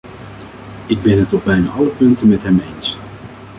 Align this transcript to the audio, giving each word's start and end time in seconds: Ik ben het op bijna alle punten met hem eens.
Ik 0.87 1.01
ben 1.01 1.19
het 1.19 1.33
op 1.33 1.43
bijna 1.45 1.69
alle 1.69 1.89
punten 1.89 2.27
met 2.27 2.43
hem 2.43 2.59
eens. 2.75 2.97